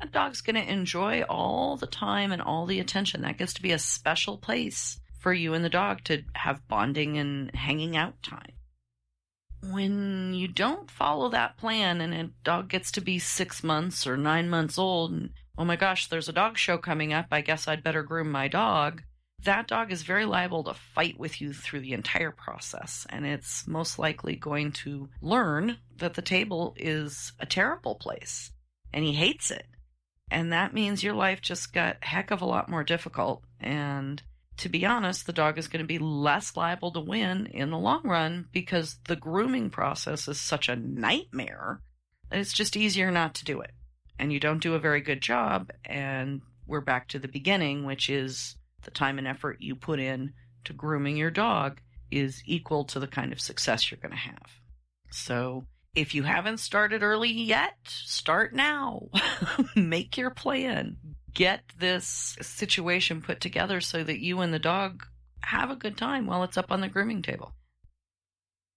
a 0.00 0.06
dog's 0.06 0.40
going 0.40 0.56
to 0.56 0.72
enjoy 0.72 1.22
all 1.22 1.76
the 1.76 1.86
time 1.86 2.32
and 2.32 2.40
all 2.40 2.66
the 2.66 2.80
attention. 2.80 3.22
That 3.22 3.38
gets 3.38 3.54
to 3.54 3.62
be 3.62 3.72
a 3.72 3.78
special 3.78 4.38
place 4.38 4.98
for 5.18 5.32
you 5.32 5.54
and 5.54 5.64
the 5.64 5.68
dog 5.68 6.02
to 6.04 6.22
have 6.34 6.66
bonding 6.68 7.18
and 7.18 7.54
hanging 7.54 7.96
out 7.96 8.22
time 8.22 8.52
when 9.62 10.32
you 10.34 10.48
don't 10.48 10.90
follow 10.90 11.28
that 11.28 11.56
plan 11.56 12.00
and 12.00 12.14
a 12.14 12.30
dog 12.44 12.68
gets 12.68 12.90
to 12.92 13.00
be 13.00 13.18
six 13.18 13.62
months 13.62 14.06
or 14.06 14.16
nine 14.16 14.48
months 14.48 14.78
old, 14.78 15.12
and 15.12 15.30
oh 15.58 15.64
my 15.64 15.76
gosh, 15.76 16.06
there's 16.06 16.28
a 16.28 16.32
dog 16.32 16.56
show 16.56 16.78
coming 16.78 17.12
up, 17.12 17.26
I 17.30 17.40
guess 17.40 17.68
I'd 17.68 17.84
better 17.84 18.02
groom 18.02 18.30
my 18.30 18.48
dog. 18.48 19.02
That 19.44 19.68
dog 19.68 19.90
is 19.90 20.02
very 20.02 20.26
liable 20.26 20.64
to 20.64 20.74
fight 20.74 21.18
with 21.18 21.40
you 21.40 21.52
through 21.52 21.80
the 21.80 21.94
entire 21.94 22.30
process, 22.30 23.06
and 23.08 23.24
it's 23.26 23.66
most 23.66 23.98
likely 23.98 24.36
going 24.36 24.72
to 24.72 25.08
learn 25.22 25.78
that 25.96 26.14
the 26.14 26.22
table 26.22 26.74
is 26.76 27.32
a 27.40 27.46
terrible 27.46 27.94
place 27.94 28.52
and 28.92 29.04
he 29.04 29.12
hates 29.12 29.50
it. 29.50 29.66
And 30.30 30.52
that 30.52 30.74
means 30.74 31.02
your 31.02 31.14
life 31.14 31.40
just 31.40 31.72
got 31.72 31.96
a 32.02 32.06
heck 32.06 32.30
of 32.30 32.42
a 32.42 32.46
lot 32.46 32.68
more 32.68 32.84
difficult. 32.84 33.42
And 33.58 34.22
to 34.58 34.68
be 34.68 34.86
honest, 34.86 35.26
the 35.26 35.32
dog 35.32 35.58
is 35.58 35.68
going 35.68 35.82
to 35.82 35.88
be 35.88 35.98
less 35.98 36.56
liable 36.56 36.92
to 36.92 37.00
win 37.00 37.46
in 37.46 37.70
the 37.70 37.78
long 37.78 38.02
run 38.04 38.46
because 38.52 38.96
the 39.08 39.16
grooming 39.16 39.70
process 39.70 40.28
is 40.28 40.40
such 40.40 40.68
a 40.68 40.76
nightmare 40.76 41.80
that 42.30 42.38
it's 42.38 42.52
just 42.52 42.76
easier 42.76 43.10
not 43.10 43.34
to 43.36 43.44
do 43.44 43.60
it. 43.60 43.72
And 44.18 44.32
you 44.32 44.38
don't 44.38 44.62
do 44.62 44.74
a 44.74 44.80
very 44.80 45.00
good 45.00 45.20
job. 45.20 45.70
And 45.84 46.42
we're 46.66 46.80
back 46.80 47.08
to 47.08 47.18
the 47.18 47.26
beginning, 47.26 47.84
which 47.84 48.08
is 48.08 48.54
the 48.82 48.90
time 48.90 49.18
and 49.18 49.26
effort 49.26 49.58
you 49.60 49.74
put 49.74 49.98
in 50.00 50.32
to 50.64 50.72
grooming 50.72 51.16
your 51.16 51.30
dog 51.30 51.80
is 52.10 52.42
equal 52.44 52.84
to 52.84 52.98
the 53.00 53.06
kind 53.06 53.32
of 53.32 53.40
success 53.40 53.90
you're 53.90 54.00
going 54.00 54.12
to 54.12 54.18
have. 54.18 54.60
So 55.10 55.64
If 55.94 56.14
you 56.14 56.22
haven't 56.22 56.58
started 56.58 57.02
early 57.02 57.32
yet, 57.32 57.76
start 57.84 58.54
now. 58.54 59.08
Make 59.76 60.16
your 60.16 60.30
plan. 60.30 60.96
Get 61.34 61.62
this 61.78 62.36
situation 62.40 63.22
put 63.22 63.40
together 63.40 63.80
so 63.80 64.04
that 64.04 64.20
you 64.20 64.40
and 64.40 64.54
the 64.54 64.58
dog 64.60 65.04
have 65.42 65.70
a 65.70 65.76
good 65.76 65.96
time 65.96 66.26
while 66.26 66.44
it's 66.44 66.56
up 66.56 66.70
on 66.70 66.80
the 66.80 66.88
grooming 66.88 67.22
table. 67.22 67.54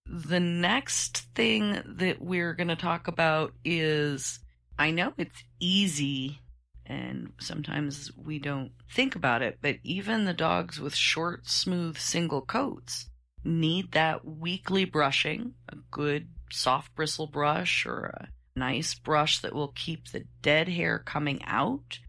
The 0.08 0.40
next 0.40 1.20
thing 1.36 1.82
that 1.86 2.20
we're 2.20 2.54
going 2.54 2.68
to 2.68 2.76
talk 2.76 3.08
about 3.08 3.54
is 3.64 4.40
I 4.78 4.92
know 4.92 5.14
it's 5.18 5.44
easy 5.60 6.40
and 6.86 7.34
sometimes 7.40 8.12
we 8.18 8.40
don't 8.40 8.72
think 8.92 9.16
about 9.16 9.42
it, 9.42 9.60
but 9.62 9.78
even 9.84 10.26
the 10.26 10.34
dogs 10.34 10.80
with 10.80 10.96
short, 10.96 11.48
smooth 11.48 11.98
single 11.98 12.42
coats 12.42 13.10
need 13.44 13.92
that 13.92 14.26
weekly 14.26 14.86
brushing, 14.86 15.54
a 15.70 15.76
good 15.92 16.28
soft 16.52 16.94
bristle 16.96 17.28
brush 17.28 17.86
or 17.86 18.06
a 18.06 18.28
nice 18.56 18.94
brush 18.94 19.40
that 19.40 19.54
will 19.54 19.70
keep 19.70 20.10
the 20.10 20.24
dead 20.42 20.68
hair 20.68 21.00
coming 21.00 21.42
out. 21.46 22.00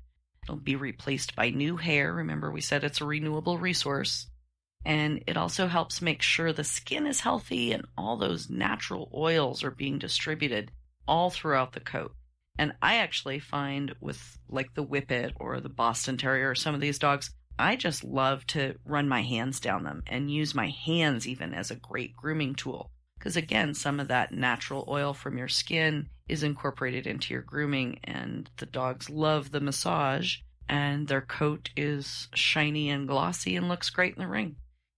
It'll 0.44 0.56
be 0.56 0.76
replaced 0.76 1.34
by 1.34 1.50
new 1.50 1.76
hair. 1.76 2.12
Remember, 2.12 2.50
we 2.50 2.60
said 2.60 2.84
it's 2.84 3.00
a 3.00 3.06
renewable 3.06 3.58
resource. 3.58 4.26
And 4.84 5.24
it 5.26 5.38
also 5.38 5.66
helps 5.66 6.02
make 6.02 6.20
sure 6.20 6.52
the 6.52 6.64
skin 6.64 7.06
is 7.06 7.20
healthy 7.20 7.72
and 7.72 7.86
all 7.96 8.18
those 8.18 8.50
natural 8.50 9.10
oils 9.14 9.64
are 9.64 9.70
being 9.70 9.98
distributed 9.98 10.70
all 11.08 11.30
throughout 11.30 11.72
the 11.72 11.80
coat. 11.80 12.14
And 12.58 12.72
I 12.80 12.96
actually 12.96 13.40
find 13.40 13.94
with 14.00 14.38
like 14.48 14.74
the 14.74 14.84
Whippet 14.84 15.32
or 15.36 15.60
the 15.60 15.68
Boston 15.68 16.16
Terrier 16.16 16.50
or 16.50 16.54
some 16.54 16.74
of 16.74 16.80
these 16.80 16.98
dogs, 16.98 17.30
I 17.58 17.76
just 17.76 18.04
love 18.04 18.46
to 18.48 18.76
run 18.84 19.08
my 19.08 19.22
hands 19.22 19.60
down 19.60 19.84
them 19.84 20.02
and 20.06 20.30
use 20.30 20.54
my 20.54 20.68
hands 20.68 21.26
even 21.26 21.54
as 21.54 21.70
a 21.70 21.76
great 21.76 22.16
grooming 22.16 22.54
tool. 22.54 22.90
Because 23.18 23.36
again, 23.36 23.74
some 23.74 24.00
of 24.00 24.08
that 24.08 24.32
natural 24.32 24.84
oil 24.88 25.14
from 25.14 25.38
your 25.38 25.48
skin 25.48 26.08
is 26.28 26.42
incorporated 26.42 27.06
into 27.06 27.32
your 27.32 27.42
grooming, 27.42 28.00
and 28.04 28.50
the 28.56 28.66
dogs 28.66 29.08
love 29.08 29.50
the 29.50 29.60
massage, 29.60 30.38
and 30.68 31.08
their 31.08 31.20
coat 31.20 31.70
is 31.76 32.28
shiny 32.34 32.90
and 32.90 33.08
glossy 33.08 33.56
and 33.56 33.68
looks 33.68 33.90
great 33.90 34.14
in 34.14 34.20
the 34.20 34.28
ring. 34.28 34.56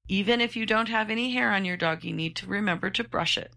Even 0.08 0.40
if 0.40 0.56
you 0.56 0.66
don't 0.66 0.88
have 0.88 1.10
any 1.10 1.32
hair 1.32 1.52
on 1.52 1.64
your 1.64 1.76
dog, 1.76 2.04
you 2.04 2.12
need 2.12 2.36
to 2.36 2.46
remember 2.46 2.90
to 2.90 3.04
brush 3.04 3.36
it. 3.36 3.52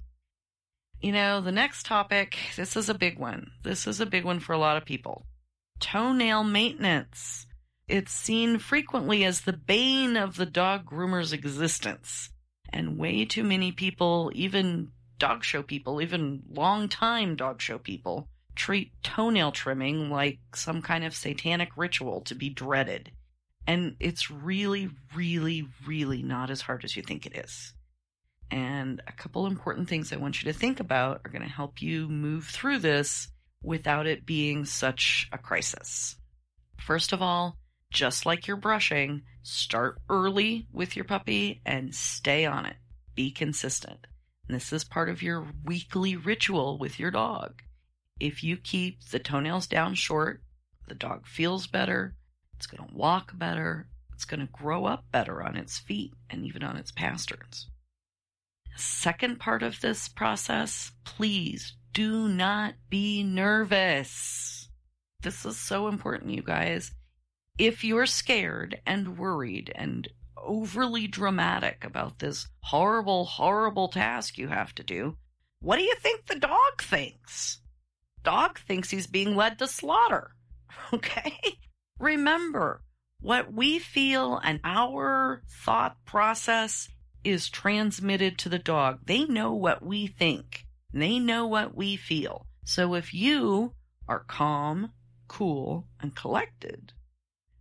You 1.02 1.14
know, 1.14 1.40
the 1.40 1.52
next 1.52 1.86
topic, 1.86 2.38
this 2.58 2.76
is 2.76 2.90
a 2.90 2.94
big 2.94 3.20
one. 3.20 3.52
This 3.64 3.88
is 3.88 4.02
a 4.02 4.06
big 4.06 4.26
one 4.26 4.42
for 4.42 4.52
a 4.52 4.58
lot 4.58 4.76
of 4.76 4.86
people. 4.86 5.26
Toenail 5.80 6.44
maintenance. 6.44 7.46
It's 7.88 8.12
seen 8.12 8.60
frequently 8.60 9.24
as 9.24 9.42
the 9.42 9.54
bane 9.54 10.18
of 10.18 10.36
the 10.36 10.46
dog 10.46 10.86
groomer's 10.86 11.32
existence. 11.32 12.30
And 12.72 12.98
way 12.98 13.24
too 13.24 13.46
many 13.46 13.72
people, 13.72 14.30
even 14.36 14.92
dog 15.18 15.44
show 15.44 15.64
people, 15.64 16.02
even 16.02 16.44
long-time 16.50 17.36
dog 17.36 17.62
show 17.62 17.78
people, 17.78 18.28
treat 18.56 18.92
toenail 19.02 19.54
trimming 19.54 20.10
like 20.10 20.40
some 20.54 20.82
kind 20.82 21.06
of 21.06 21.16
satanic 21.16 21.70
ritual 21.78 22.22
to 22.22 22.36
be 22.36 22.50
dreaded. 22.50 23.12
And 23.66 23.96
it's 24.00 24.30
really, 24.30 24.90
really, 25.16 25.66
really 25.88 26.24
not 26.24 26.50
as 26.50 26.62
hard 26.62 26.84
as 26.84 26.98
you 26.98 27.04
think 27.04 27.26
it 27.26 27.38
is. 27.38 27.74
And 28.52 29.02
a 29.08 29.12
couple 29.12 29.46
important 29.46 29.88
things 29.88 30.12
I 30.12 30.18
want 30.18 30.42
you 30.42 30.52
to 30.52 30.58
think 30.58 30.80
about 30.80 31.22
are 31.24 31.30
going 31.30 31.44
to 31.44 31.48
help 31.48 31.82
you 31.82 32.08
move 32.08 32.46
through 32.46 32.80
this 32.80 33.28
without 33.62 34.08
it 34.08 34.26
being 34.26 34.66
such 34.66 35.30
a 35.32 35.38
crisis. 35.38 36.16
First 36.80 37.14
of 37.14 37.22
all, 37.22 37.58
just 37.92 38.26
like 38.26 38.48
you're 38.48 38.58
brushing, 38.58 39.24
start 39.44 40.00
early 40.10 40.68
with 40.72 40.96
your 40.96 41.06
puppy 41.06 41.62
and 41.66 41.94
stay 41.94 42.46
on 42.46 42.66
it. 42.66 42.76
Be 43.16 43.32
consistent. 43.32 44.08
And 44.48 44.56
this 44.56 44.74
is 44.74 44.84
part 44.84 45.10
of 45.10 45.22
your 45.22 45.46
weekly 45.66 46.16
ritual 46.16 46.78
with 46.78 47.00
your 47.00 47.12
dog. 47.12 47.62
If 48.20 48.44
you 48.44 48.58
keep 48.58 49.04
the 49.06 49.20
toenails 49.20 49.68
down 49.68 49.96
short, 49.96 50.42
the 50.88 50.96
dog 50.96 51.28
feels 51.28 51.68
better, 51.68 52.16
it's 52.60 52.68
going 52.68 52.86
to 52.86 52.96
walk 52.96 53.32
better. 53.38 53.88
It's 54.14 54.26
going 54.26 54.42
to 54.42 54.52
grow 54.52 54.84
up 54.84 55.06
better 55.14 55.42
on 55.42 55.56
its 55.56 55.78
feet 55.78 56.14
and 56.30 56.46
even 56.46 56.62
on 56.62 56.76
its 56.76 56.92
pasterns. 56.92 57.70
Second 58.80 59.42
part 59.42 59.62
of 59.62 59.82
this 59.82 60.08
process, 60.08 60.94
please 61.04 61.76
do 61.92 62.30
not 62.30 62.76
be 62.90 63.24
nervous. 63.24 64.70
This 65.22 65.46
is 65.46 65.58
so 65.58 65.90
important, 65.90 66.32
you 66.32 66.42
guys. 66.42 66.94
If 67.58 67.84
you're 67.84 68.06
scared 68.06 68.80
and 68.86 69.18
worried 69.18 69.70
and 69.76 70.08
overly 70.38 71.08
dramatic 71.08 71.84
about 71.84 72.20
this 72.20 72.48
horrible, 72.62 73.26
horrible 73.26 73.90
task 73.90 74.38
you 74.38 74.48
have 74.48 74.74
to 74.76 74.84
do, 74.84 75.18
what 75.60 75.76
do 75.76 75.84
you 75.84 75.96
think 75.96 76.26
the 76.26 76.40
dog 76.40 76.82
thinks? 76.82 77.60
Dog 78.24 78.60
thinks 78.60 78.90
he's 78.90 79.08
being 79.08 79.36
led 79.36 79.60
to 79.60 79.68
slaughter. 79.68 80.32
Okay? 80.94 81.38
Remember, 82.00 82.82
what 83.20 83.54
we 83.54 83.78
feel 83.78 84.38
and 84.38 84.62
our 84.64 85.44
thought 85.48 85.98
process 86.06 86.88
is 87.24 87.50
transmitted 87.50 88.38
to 88.40 88.50
the 88.50 88.60
dog. 88.60 89.00
They 89.06 89.26
know 89.26 89.54
what 89.54 89.84
we 89.84 90.08
think. 90.08 90.66
They 90.94 91.20
know 91.20 91.46
what 91.46 91.76
we 91.76 91.96
feel. 91.96 92.46
So 92.66 92.94
if 92.96 93.14
you 93.14 93.74
are 94.08 94.20
calm, 94.20 94.92
cool, 95.28 95.88
and 96.02 96.16
collected 96.16 96.94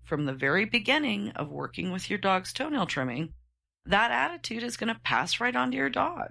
from 0.05 0.25
the 0.25 0.33
very 0.33 0.65
beginning 0.65 1.31
of 1.31 1.51
working 1.51 1.93
with 1.93 2.09
your 2.09 2.19
dog's 2.19 2.53
toenail 2.53 2.87
trimming, 2.87 3.35
that 3.85 4.11
attitude 4.11 4.63
is 4.63 4.77
going 4.77 4.93
to 4.93 5.01
pass 5.01 5.41
right 5.41 5.55
on 5.55 5.71
to 5.71 5.77
your 5.77 5.91
dog. 5.91 6.31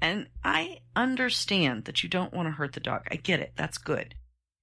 And 0.00 0.28
I 0.42 0.80
understand 0.94 1.84
that 1.84 2.02
you 2.02 2.08
don't 2.08 2.34
want 2.34 2.46
to 2.48 2.52
hurt 2.52 2.72
the 2.72 2.80
dog. 2.80 3.02
I 3.10 3.16
get 3.16 3.40
it. 3.40 3.52
That's 3.56 3.78
good. 3.78 4.14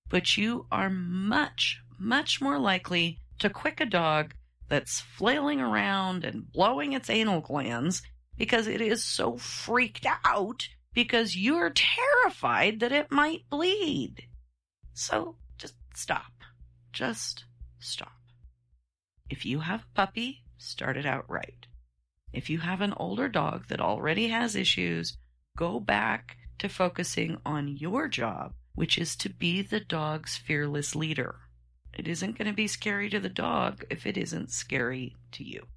But 0.09 0.37
you 0.37 0.67
are 0.71 0.89
much, 0.89 1.81
much 1.97 2.41
more 2.41 2.59
likely 2.59 3.19
to 3.39 3.49
quick 3.49 3.81
a 3.81 3.85
dog 3.85 4.35
that's 4.71 5.01
flailing 5.01 5.59
around 5.59 6.23
and 6.23 6.49
blowing 6.49 6.93
its 6.93 7.09
anal 7.09 7.41
glands 7.41 8.01
because 8.37 8.67
it 8.67 8.79
is 8.79 9.03
so 9.03 9.35
freaked 9.35 10.07
out 10.23 10.69
because 10.93 11.35
you're 11.35 11.71
terrified 11.71 12.79
that 12.79 12.93
it 12.93 13.11
might 13.11 13.41
bleed. 13.49 14.23
So 14.93 15.35
just 15.57 15.75
stop. 15.93 16.31
Just 16.93 17.43
stop. 17.79 18.13
If 19.29 19.45
you 19.45 19.59
have 19.59 19.81
a 19.81 19.93
puppy, 19.93 20.45
start 20.57 20.95
it 20.95 21.05
out 21.05 21.29
right. 21.29 21.67
If 22.31 22.49
you 22.49 22.59
have 22.59 22.79
an 22.79 22.93
older 22.95 23.27
dog 23.27 23.67
that 23.67 23.81
already 23.81 24.29
has 24.29 24.55
issues, 24.55 25.17
go 25.57 25.81
back 25.81 26.37
to 26.59 26.69
focusing 26.69 27.41
on 27.45 27.67
your 27.67 28.07
job, 28.07 28.53
which 28.75 28.97
is 28.97 29.17
to 29.17 29.27
be 29.27 29.61
the 29.61 29.81
dog's 29.81 30.37
fearless 30.37 30.95
leader. 30.95 31.35
It 31.93 32.07
isn't 32.07 32.37
going 32.37 32.47
to 32.47 32.53
be 32.53 32.67
scary 32.67 33.09
to 33.09 33.19
the 33.19 33.29
dog 33.29 33.83
if 33.89 34.05
it 34.05 34.17
isn't 34.17 34.51
scary 34.51 35.15
to 35.33 35.43
you. 35.43 35.67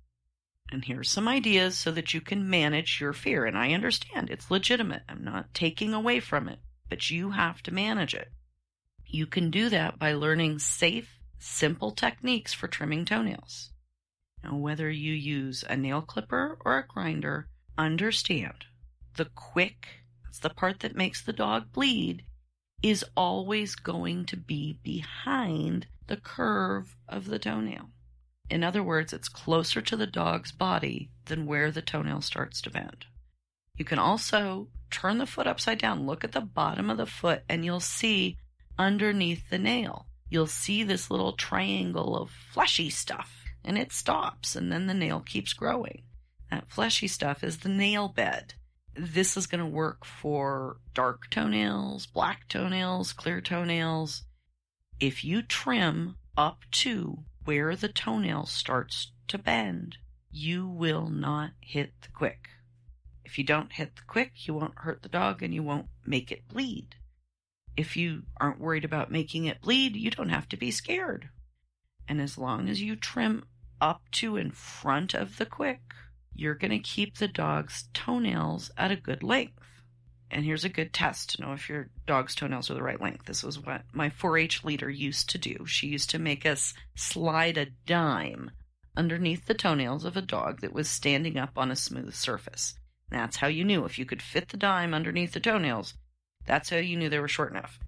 And 0.71 0.85
here's 0.85 1.11
some 1.11 1.29
ideas 1.29 1.77
so 1.77 1.91
that 1.93 2.15
you 2.15 2.21
can 2.21 2.49
manage 2.49 3.01
your 3.01 3.13
fear. 3.13 3.45
And 3.45 3.57
I 3.59 3.73
understand 3.73 4.31
it's 4.31 4.51
legitimate. 4.51 5.03
I'm 5.09 5.25
not 5.25 5.55
taking 5.55 5.93
away 5.93 6.21
from 6.21 6.49
it, 6.49 6.59
but 6.89 7.11
you 7.11 7.31
have 7.31 7.63
to 7.65 7.75
manage 7.75 8.15
it. 8.15 8.33
You 9.07 9.27
can 9.27 9.51
do 9.51 9.69
that 9.69 9.99
by 9.99 10.15
learning 10.15 10.59
safe, 10.59 11.21
simple 11.39 11.91
techniques 11.91 12.53
for 12.53 12.69
trimming 12.69 13.05
toenails. 13.05 13.71
Now, 14.43 14.57
whether 14.57 14.91
you 14.91 15.13
use 15.13 15.65
a 15.69 15.77
nail 15.77 16.03
clipper 16.03 16.59
or 16.65 16.79
a 16.79 16.87
grinder, 16.87 17.49
understand 17.79 18.65
the 19.17 19.27
quick, 19.27 19.89
that's 20.25 20.39
the 20.39 20.51
part 20.51 20.81
that 20.81 20.97
makes 20.97 21.23
the 21.23 21.33
dog 21.33 21.73
bleed, 21.73 22.25
is 22.83 23.05
always 23.17 23.75
going 23.75 24.27
to 24.27 24.37
be 24.37 24.79
behind 24.83 25.87
the 26.07 26.17
curve 26.17 26.97
of 27.09 27.27
the 27.27 27.39
toenail. 27.39 27.91
In 28.51 28.63
other 28.63 28.83
words, 28.83 29.13
it's 29.13 29.29
closer 29.29 29.81
to 29.81 29.97
the 29.97 30.07
dog's 30.07 30.53
body 30.53 31.11
than 31.27 31.47
where 31.47 31.71
the 31.71 31.83
toenail 31.83 32.21
starts 32.21 32.61
to 32.63 32.71
bend. 32.71 33.07
You 33.77 33.85
can 33.85 33.99
also 33.99 34.69
turn 34.91 35.19
the 35.19 35.27
foot 35.27 35.47
upside 35.47 35.79
down, 35.79 36.07
look 36.07 36.23
at 36.25 36.33
the 36.33 36.41
bottom 36.41 36.91
of 36.91 36.99
the 36.99 37.07
foot, 37.07 37.43
and 37.49 37.65
you'll 37.65 37.81
see 37.81 38.39
underneath 38.79 39.49
the 39.51 39.59
nail, 39.59 40.07
you'll 40.29 40.47
see 40.47 40.83
this 40.83 41.11
little 41.11 41.33
triangle 41.33 42.17
of 42.17 42.31
fleshy 42.31 42.91
stuff, 42.91 43.45
and 43.65 43.79
it 43.79 43.93
stops, 43.93 44.55
and 44.55 44.71
then 44.71 44.87
the 44.87 44.95
nail 44.95 45.21
keeps 45.21 45.53
growing. 45.53 46.03
That 46.51 46.69
fleshy 46.69 47.09
stuff 47.09 47.43
is 47.43 47.59
the 47.59 47.69
nail 47.69 48.09
bed. 48.09 48.55
This 48.95 49.37
is 49.37 49.47
going 49.47 49.61
to 49.65 49.67
work 49.67 50.05
for 50.05 50.77
dark 50.93 51.29
toenails, 51.31 52.07
black 52.07 52.49
toenails, 52.49 53.13
clear 53.13 53.41
toenails, 53.41 54.23
if 55.01 55.25
you 55.25 55.43
trim 55.43 56.17
up 56.37 56.61
to 56.71 57.19
where 57.45 57.77
the 57.77 57.89
toenail 57.89 58.47
starts 58.47 59.13
to 59.29 59.39
bend, 59.39 59.99
you 60.31 60.67
will 60.67 61.09
not 61.09 61.53
hit 61.61 61.93
the 62.03 62.09
quick. 62.09 62.49
If 63.25 63.39
you 63.39 63.45
don't 63.45 63.73
hit 63.73 63.97
the 63.97 64.03
quick, 64.07 64.47
you 64.47 64.55
won't 64.55 64.79
hurt 64.79 65.03
the 65.03 65.09
dog 65.09 65.43
and 65.43 65.55
you 65.55 65.63
won't 65.63 65.87
make 66.05 66.31
it 66.31 66.49
bleed. 66.49 66.97
If 67.77 67.97
you 67.97 68.23
aren't 68.41 68.61
worried 68.61 68.85
about 68.85 69.11
making 69.11 69.47
it 69.47 69.61
bleed, 69.61 69.97
you 69.97 70.11
don't 70.11 70.29
have 70.29 70.49
to 70.51 70.57
be 70.57 70.71
scared. 70.71 71.29
And 72.07 72.21
as 72.21 72.39
long 72.39 72.69
as 72.69 72.83
you 72.83 72.97
trim 72.97 73.45
up 73.81 74.03
to 74.13 74.37
in 74.37 74.51
front 74.51 75.15
of 75.15 75.39
the 75.39 75.47
quick, 75.47 75.81
you're 76.35 76.55
going 76.55 76.71
to 76.71 76.79
keep 76.79 77.17
the 77.17 77.29
dog's 77.29 77.89
toenails 77.95 78.71
at 78.77 78.91
a 78.91 78.97
good 78.97 79.23
length. 79.23 79.64
And 80.31 80.45
here's 80.45 80.65
a 80.65 80.69
good 80.69 80.93
test 80.93 81.31
to 81.31 81.43
know 81.43 81.53
if 81.53 81.69
your 81.69 81.91
dog's 82.07 82.35
toenails 82.35 82.71
are 82.71 82.75
the 82.75 82.83
right 82.83 83.01
length. 83.01 83.27
This 83.27 83.43
was 83.43 83.59
what 83.59 83.83
my 83.93 84.11
4 84.11 84.39
H 84.39 84.65
leader 84.65 84.91
used 84.91 85.31
to 85.31 85.39
do. 85.39 85.65
She 85.67 85.87
used 85.87 86.11
to 86.11 86.19
make 86.19 86.45
us 86.45 86.75
slide 86.95 87.57
a 87.57 87.67
dime 87.87 88.51
underneath 88.97 89.47
the 89.47 89.55
toenails 89.55 90.05
of 90.05 90.17
a 90.17 90.23
dog 90.23 90.61
that 90.61 90.73
was 90.73 90.89
standing 90.89 91.39
up 91.39 91.53
on 91.57 91.71
a 91.71 91.77
smooth 91.77 92.15
surface. 92.15 92.75
That's 93.11 93.37
how 93.37 93.47
you 93.47 93.65
knew 93.65 93.85
if 93.85 93.99
you 93.99 94.05
could 94.05 94.23
fit 94.23 94.49
the 94.49 94.57
dime 94.57 94.95
underneath 94.95 95.33
the 95.33 95.41
toenails. 95.41 95.95
That's 96.47 96.71
how 96.71 96.77
you 96.79 96.97
knew 96.97 97.09
they 97.09 97.19
were 97.19 97.29
short 97.29 97.53
enough. 97.53 97.79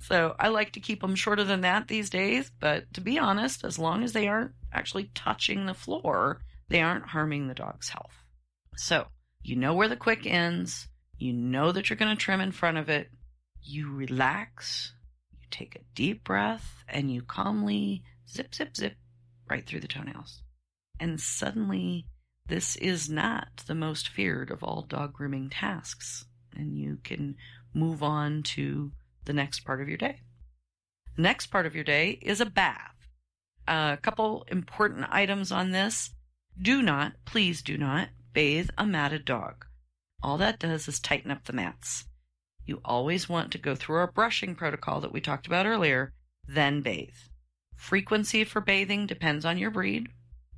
So 0.00 0.36
I 0.38 0.48
like 0.48 0.72
to 0.72 0.80
keep 0.80 1.00
them 1.00 1.16
shorter 1.16 1.44
than 1.44 1.62
that 1.62 1.88
these 1.88 2.10
days, 2.10 2.50
but 2.60 2.92
to 2.94 3.00
be 3.00 3.18
honest, 3.18 3.64
as 3.64 3.78
long 3.78 4.04
as 4.04 4.12
they 4.12 4.28
aren't 4.28 4.52
actually 4.72 5.10
touching 5.14 5.66
the 5.66 5.74
floor, 5.74 6.40
they 6.68 6.80
aren't 6.80 7.08
harming 7.08 7.48
the 7.48 7.54
dog's 7.54 7.88
health. 7.88 8.14
So 8.76 9.08
you 9.42 9.56
know 9.56 9.74
where 9.74 9.88
the 9.88 9.96
quick 9.96 10.26
ends, 10.26 10.88
you 11.18 11.32
know 11.32 11.72
that 11.72 11.90
you're 11.90 11.96
going 11.96 12.16
to 12.16 12.22
trim 12.22 12.40
in 12.40 12.52
front 12.52 12.78
of 12.78 12.88
it, 12.88 13.10
you 13.62 13.92
relax, 13.92 14.92
you 15.32 15.46
take 15.50 15.74
a 15.74 15.84
deep 15.94 16.24
breath, 16.24 16.84
and 16.88 17.12
you 17.12 17.22
calmly 17.22 18.02
zip, 18.28 18.54
zip, 18.54 18.76
zip 18.76 18.94
right 19.48 19.66
through 19.66 19.80
the 19.80 19.88
toenails. 19.88 20.42
And 21.00 21.20
suddenly, 21.20 22.06
this 22.46 22.76
is 22.76 23.10
not 23.10 23.48
the 23.66 23.74
most 23.74 24.08
feared 24.08 24.50
of 24.50 24.62
all 24.62 24.82
dog 24.82 25.12
grooming 25.12 25.50
tasks, 25.50 26.24
and 26.56 26.76
you 26.78 26.98
can 27.04 27.36
move 27.74 28.02
on 28.02 28.42
to 28.42 28.92
the 29.24 29.32
next 29.32 29.60
part 29.60 29.80
of 29.80 29.88
your 29.88 29.98
day. 29.98 30.20
The 31.16 31.22
next 31.22 31.48
part 31.48 31.66
of 31.66 31.74
your 31.74 31.84
day 31.84 32.18
is 32.22 32.40
a 32.40 32.46
bath. 32.46 32.94
A 33.66 33.98
couple 34.00 34.46
important 34.50 35.06
items 35.10 35.52
on 35.52 35.72
this. 35.72 36.10
Do 36.60 36.80
not, 36.80 37.12
please 37.24 37.60
do 37.62 37.76
not, 37.76 38.08
bathe 38.32 38.70
a 38.78 38.86
matted 38.86 39.24
dog. 39.24 39.66
All 40.22 40.38
that 40.38 40.58
does 40.58 40.88
is 40.88 41.00
tighten 41.00 41.30
up 41.30 41.44
the 41.44 41.52
mats. 41.52 42.04
You 42.64 42.80
always 42.84 43.28
want 43.28 43.52
to 43.52 43.58
go 43.58 43.74
through 43.74 43.96
our 43.96 44.12
brushing 44.12 44.54
protocol 44.54 45.00
that 45.00 45.12
we 45.12 45.20
talked 45.20 45.46
about 45.46 45.66
earlier, 45.66 46.12
then 46.46 46.82
bathe. 46.82 47.14
Frequency 47.76 48.44
for 48.44 48.60
bathing 48.60 49.06
depends 49.06 49.44
on 49.44 49.58
your 49.58 49.70
breed. 49.70 50.08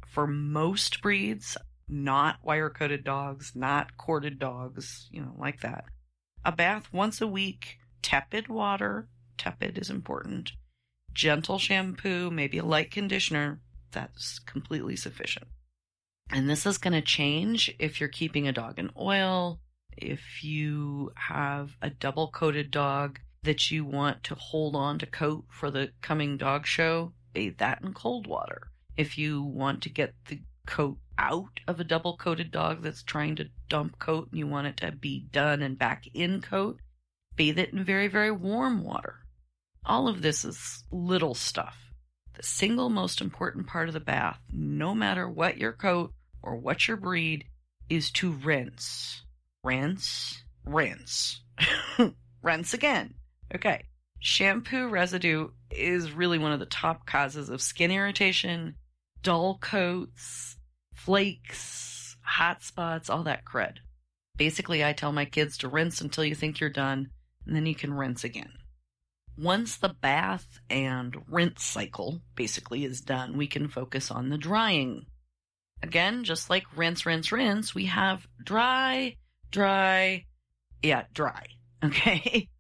For 0.07 0.27
most 0.27 1.03
breeds, 1.03 1.57
not 1.89 2.39
wire 2.43 2.71
coated 2.71 3.05
dogs, 3.05 3.53
not 3.55 3.97
corded 3.97 4.39
dogs, 4.39 5.09
you 5.13 5.21
know, 5.21 5.35
like 5.39 5.61
that. 5.61 5.85
A 6.45 6.53
bath 6.53 6.93
once 6.93 7.21
a 7.21 7.27
week, 7.27 7.79
tepid 8.03 8.49
water, 8.49 9.09
tepid 9.37 9.77
is 9.77 9.91
important, 9.91 10.53
gentle 11.13 11.59
shampoo, 11.59 12.31
maybe 12.31 12.59
a 12.59 12.65
light 12.65 12.91
conditioner, 12.91 13.61
that's 13.93 14.39
completely 14.39 14.97
sufficient. 14.97 15.47
And 16.33 16.49
this 16.49 16.65
is 16.65 16.79
going 16.79 16.93
to 16.93 17.03
change 17.03 17.75
if 17.79 17.99
you're 17.99 18.09
keeping 18.09 18.47
a 18.47 18.53
dog 18.53 18.79
in 18.79 18.91
oil, 18.97 19.61
if 19.97 20.45
you 20.45 21.13
have 21.17 21.77
a 21.83 21.91
double 21.91 22.29
coated 22.29 22.71
dog 22.71 23.19
that 23.43 23.71
you 23.71 23.85
want 23.85 24.23
to 24.25 24.35
hold 24.37 24.77
on 24.77 24.99
to 25.01 25.07
coat 25.07 25.45
for 25.51 25.71
the 25.71 25.91
coming 26.03 26.37
dog 26.37 26.67
show, 26.67 27.13
bathe 27.33 27.59
that 27.59 27.83
in 27.83 27.93
cold 27.95 28.27
water. 28.27 28.71
If 28.97 29.19
you 29.19 29.43
want 29.43 29.83
to 29.83 29.89
get 29.89 30.15
the 30.29 30.41
coat 30.67 30.99
out 31.19 31.61
of 31.67 31.81
a 31.81 31.85
double 31.85 32.17
coated 32.17 32.53
dog 32.53 32.83
that's 32.83 33.03
trying 33.03 33.35
to 33.37 33.49
dump 33.69 33.99
coat 33.99 34.29
and 34.31 34.39
you 34.39 34.47
want 34.47 34.69
it 34.69 34.77
to 34.79 34.93
be 34.93 35.27
done 35.33 35.63
and 35.63 35.79
back 35.79 36.05
in 36.15 36.41
coat, 36.41 36.79
bathe 37.35 37.59
it 37.59 37.73
in 37.73 37.83
very, 37.83 38.07
very 38.07 38.31
warm 38.31 38.85
water. 38.85 39.17
All 39.85 40.07
of 40.07 40.23
this 40.23 40.45
is 40.45 40.85
little 40.93 41.35
stuff. 41.35 41.77
The 42.35 42.43
single 42.43 42.89
most 42.89 43.21
important 43.21 43.67
part 43.67 43.89
of 43.89 43.95
the 43.95 44.01
bath, 44.01 44.39
no 44.53 44.95
matter 44.95 45.29
what 45.29 45.59
your 45.59 45.73
coat 45.73 46.13
or 46.43 46.57
what 46.57 46.89
your 46.89 46.97
breed, 46.97 47.45
is 47.89 48.11
to 48.13 48.33
rinse. 48.33 49.23
Rinse, 49.63 50.43
rinse, 50.65 51.41
rinse 52.43 52.75
again. 52.75 53.15
Okay. 53.55 53.85
Shampoo 54.21 54.89
residue 54.89 55.49
is 55.71 56.13
really 56.13 56.39
one 56.39 56.53
of 56.53 56.61
the 56.61 56.67
top 56.67 57.07
causes 57.07 57.49
of 57.49 57.63
skin 57.63 57.91
irritation, 57.91 58.75
dull 59.23 59.59
coats, 59.61 60.57
flakes, 60.95 62.17
hot 62.23 62.63
spots, 62.63 63.09
all 63.09 63.23
that 63.25 63.45
crud. 63.45 63.79
Basically, 64.37 64.85
I 64.85 64.93
tell 64.93 65.13
my 65.13 65.25
kids 65.25 65.59
to 65.59 65.69
rinse 65.69 66.01
until 66.01 66.25
you 66.25 66.35
think 66.35 66.61
you're 66.61 66.71
done, 66.71 67.11
and 67.47 67.57
then 67.57 67.67
you 67.67 67.75
can 67.75 67.93
rinse 67.93 68.25
again. 68.25 68.53
Once 69.37 69.77
the 69.77 69.89
bath 69.89 70.61
and 70.69 71.17
rinse 71.29 71.65
cycle 71.65 72.21
basically 72.35 72.85
is 72.85 73.01
done, 73.01 73.37
we 73.37 73.47
can 73.47 73.69
focus 73.69 74.11
on 74.11 74.29
the 74.29 74.39
drying. 74.39 75.07
Again, 75.83 76.25
just 76.25 76.51
like 76.51 76.65
rinse, 76.77 77.07
rinse, 77.07 77.33
rinse, 77.33 77.75
we 77.75 77.87
have 77.87 78.27
dry, 78.43 79.17
dry, 79.51 80.27
yeah, 80.83 81.05
dry. 81.13 81.47
Okay. 81.83 82.51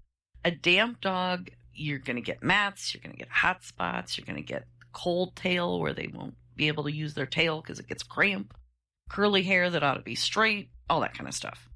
A 0.46 0.50
damp 0.50 1.02
dog, 1.02 1.50
you're 1.74 1.98
going 1.98 2.16
to 2.16 2.22
get 2.22 2.42
mats, 2.42 2.94
you're 2.94 3.02
going 3.02 3.12
to 3.12 3.18
get 3.18 3.28
hot 3.28 3.62
spots, 3.62 4.16
you're 4.16 4.24
going 4.24 4.36
to 4.36 4.42
get 4.42 4.64
cold 4.94 5.36
tail 5.36 5.78
where 5.78 5.92
they 5.92 6.08
won't 6.10 6.36
be 6.56 6.68
able 6.68 6.84
to 6.84 6.92
use 6.92 7.12
their 7.12 7.26
tail 7.26 7.60
because 7.60 7.78
it 7.78 7.86
gets 7.86 8.02
cramp, 8.02 8.54
curly 9.10 9.42
hair 9.42 9.68
that 9.68 9.82
ought 9.82 9.94
to 9.94 10.02
be 10.02 10.14
straight, 10.14 10.70
all 10.88 11.00
that 11.00 11.12
kind 11.12 11.28
of 11.28 11.34
stuff. 11.34 11.68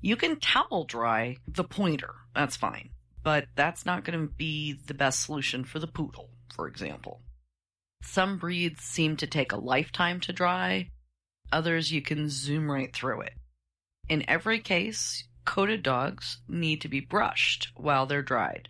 You 0.00 0.16
can 0.16 0.40
towel 0.40 0.84
dry 0.84 1.36
the 1.46 1.62
pointer, 1.62 2.14
that's 2.34 2.56
fine, 2.56 2.90
but 3.22 3.46
that's 3.54 3.86
not 3.86 4.04
going 4.04 4.18
to 4.18 4.34
be 4.34 4.72
the 4.72 4.94
best 4.94 5.22
solution 5.22 5.62
for 5.62 5.78
the 5.78 5.86
poodle, 5.86 6.30
for 6.52 6.66
example. 6.66 7.20
Some 8.02 8.38
breeds 8.38 8.82
seem 8.82 9.16
to 9.18 9.26
take 9.26 9.52
a 9.52 9.56
lifetime 9.56 10.20
to 10.20 10.32
dry, 10.32 10.90
others 11.52 11.92
you 11.92 12.02
can 12.02 12.28
zoom 12.28 12.70
right 12.70 12.92
through 12.92 13.22
it. 13.22 13.34
In 14.08 14.28
every 14.28 14.60
case, 14.60 15.24
coated 15.44 15.82
dogs 15.82 16.38
need 16.48 16.80
to 16.80 16.88
be 16.88 17.00
brushed 17.00 17.68
while 17.76 18.06
they're 18.06 18.22
dried. 18.22 18.68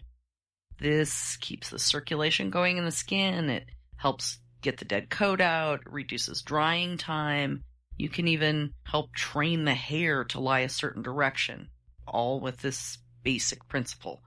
This 0.78 1.36
keeps 1.36 1.70
the 1.70 1.78
circulation 1.78 2.50
going 2.50 2.76
in 2.76 2.84
the 2.84 2.90
skin, 2.90 3.50
it 3.50 3.66
helps 3.96 4.38
get 4.62 4.78
the 4.78 4.84
dead 4.84 5.10
coat 5.10 5.40
out, 5.40 5.80
reduces 5.90 6.42
drying 6.42 6.96
time. 6.96 7.64
You 7.96 8.08
can 8.08 8.28
even 8.28 8.72
help 8.84 9.12
train 9.14 9.64
the 9.64 9.74
hair 9.74 10.24
to 10.24 10.40
lie 10.40 10.60
a 10.60 10.68
certain 10.68 11.02
direction, 11.02 11.68
all 12.06 12.40
with 12.40 12.58
this 12.58 12.98
basic 13.22 13.68
principle. 13.68 14.22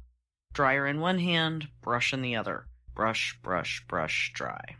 Dryer 0.53 0.85
in 0.87 0.99
one 0.99 1.19
hand, 1.19 1.67
brush 1.81 2.13
in 2.13 2.21
the 2.21 2.35
other. 2.35 2.67
Brush, 2.93 3.37
brush, 3.41 3.83
brush, 3.87 4.31
dry. 4.35 4.75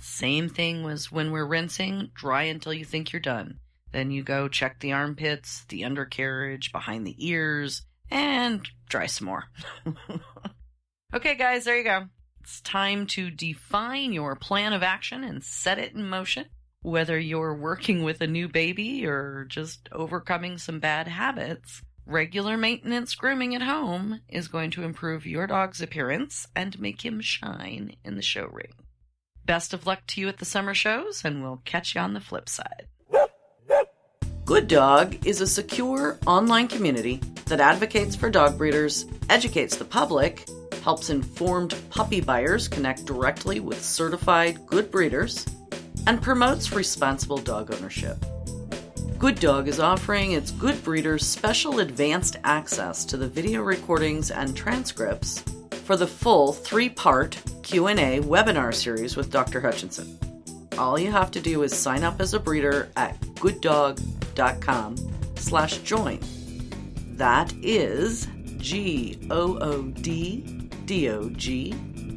Same 0.00 0.48
thing 0.48 0.82
was 0.82 1.10
when 1.10 1.30
we're 1.30 1.46
rinsing, 1.46 2.10
dry 2.14 2.44
until 2.44 2.72
you 2.72 2.84
think 2.84 3.12
you're 3.12 3.20
done. 3.20 3.58
Then 3.92 4.10
you 4.10 4.22
go 4.22 4.48
check 4.48 4.80
the 4.80 4.92
armpits, 4.92 5.64
the 5.68 5.84
undercarriage, 5.84 6.72
behind 6.72 7.06
the 7.06 7.16
ears, 7.18 7.82
and 8.10 8.68
dry 8.88 9.06
some 9.06 9.26
more. 9.26 9.44
okay, 11.14 11.34
guys, 11.34 11.64
there 11.64 11.78
you 11.78 11.84
go. 11.84 12.04
It's 12.40 12.60
time 12.60 13.06
to 13.08 13.30
define 13.30 14.12
your 14.12 14.36
plan 14.36 14.72
of 14.72 14.82
action 14.82 15.24
and 15.24 15.42
set 15.42 15.78
it 15.78 15.94
in 15.94 16.08
motion. 16.08 16.46
Whether 16.80 17.18
you're 17.18 17.54
working 17.54 18.04
with 18.04 18.20
a 18.20 18.26
new 18.26 18.48
baby 18.48 19.04
or 19.04 19.46
just 19.48 19.88
overcoming 19.90 20.58
some 20.58 20.78
bad 20.78 21.08
habits, 21.08 21.82
regular 22.06 22.56
maintenance 22.56 23.14
grooming 23.14 23.54
at 23.54 23.62
home 23.62 24.20
is 24.28 24.48
going 24.48 24.70
to 24.72 24.84
improve 24.84 25.26
your 25.26 25.46
dog's 25.46 25.82
appearance 25.82 26.46
and 26.54 26.80
make 26.80 27.04
him 27.04 27.20
shine 27.20 27.96
in 28.04 28.16
the 28.16 28.22
show 28.22 28.46
ring. 28.46 28.72
Best 29.48 29.72
of 29.72 29.86
luck 29.86 30.00
to 30.08 30.20
you 30.20 30.28
at 30.28 30.36
the 30.36 30.44
summer 30.44 30.74
shows, 30.74 31.24
and 31.24 31.42
we'll 31.42 31.62
catch 31.64 31.94
you 31.94 32.02
on 32.02 32.12
the 32.12 32.20
flip 32.20 32.50
side. 32.50 32.86
Good 34.44 34.68
Dog 34.68 35.26
is 35.26 35.40
a 35.40 35.46
secure 35.46 36.18
online 36.26 36.68
community 36.68 37.22
that 37.46 37.58
advocates 37.58 38.14
for 38.14 38.28
dog 38.28 38.58
breeders, 38.58 39.06
educates 39.30 39.74
the 39.76 39.86
public, 39.86 40.46
helps 40.84 41.08
informed 41.08 41.74
puppy 41.88 42.20
buyers 42.20 42.68
connect 42.68 43.06
directly 43.06 43.58
with 43.58 43.82
certified 43.82 44.66
good 44.66 44.90
breeders, 44.90 45.46
and 46.06 46.20
promotes 46.20 46.74
responsible 46.74 47.38
dog 47.38 47.72
ownership. 47.72 48.22
Good 49.18 49.40
Dog 49.40 49.66
is 49.66 49.80
offering 49.80 50.32
its 50.32 50.50
good 50.50 50.84
breeders 50.84 51.26
special 51.26 51.80
advanced 51.80 52.36
access 52.44 53.02
to 53.06 53.16
the 53.16 53.28
video 53.28 53.62
recordings 53.62 54.30
and 54.30 54.54
transcripts 54.54 55.42
for 55.88 55.96
the 55.96 56.06
full 56.06 56.52
three-part 56.52 57.40
Q&A 57.62 58.20
webinar 58.20 58.74
series 58.74 59.16
with 59.16 59.30
Dr. 59.30 59.58
Hutchinson. 59.58 60.18
All 60.76 60.98
you 60.98 61.10
have 61.10 61.30
to 61.30 61.40
do 61.40 61.62
is 61.62 61.74
sign 61.74 62.04
up 62.04 62.20
as 62.20 62.34
a 62.34 62.38
breeder 62.38 62.90
at 62.94 63.18
gooddog.com 63.36 64.96
slash 65.36 65.78
join. 65.78 66.20
That 67.16 67.54
is 67.62 68.28
G-O-O-D-D-O-G 68.58 69.34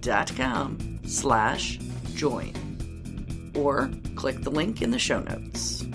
dot 0.02 0.36
com 0.36 1.00
slash 1.06 1.80
join. 2.14 3.52
Or 3.56 3.90
click 4.18 4.42
the 4.42 4.52
link 4.52 4.82
in 4.82 4.92
the 4.92 5.00
show 5.00 5.22
notes. 5.22 5.86